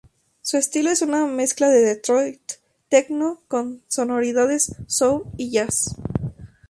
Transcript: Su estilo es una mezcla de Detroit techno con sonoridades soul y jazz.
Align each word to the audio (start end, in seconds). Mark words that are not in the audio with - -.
Su 0.41 0.57
estilo 0.57 0.89
es 0.89 1.03
una 1.03 1.27
mezcla 1.27 1.69
de 1.69 1.79
Detroit 1.81 2.39
techno 2.89 3.43
con 3.47 3.83
sonoridades 3.87 4.75
soul 4.87 5.25
y 5.37 5.51
jazz. 5.51 5.95